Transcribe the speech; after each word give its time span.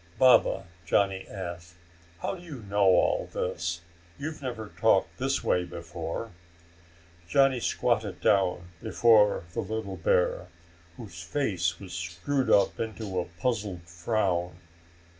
"Baba," 0.17 0.63
Johnny 0.83 1.27
asked, 1.27 1.75
"how 2.21 2.33
do 2.33 2.41
you 2.41 2.63
know 2.67 2.85
all 2.85 3.29
this? 3.31 3.81
You've 4.17 4.41
never 4.41 4.69
talked 4.69 5.19
this 5.19 5.43
way 5.43 5.63
before." 5.63 6.31
Johnny 7.29 7.59
squatted 7.59 8.19
down 8.19 8.69
before 8.81 9.43
the 9.53 9.59
little 9.61 9.97
bear, 9.97 10.47
whose 10.97 11.21
face 11.21 11.79
was 11.79 11.93
screwed 11.93 12.49
up 12.49 12.79
into 12.79 13.19
a 13.19 13.25
puzzled 13.25 13.83
frown. 13.83 14.55